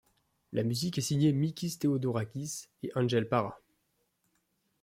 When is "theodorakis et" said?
1.77-2.91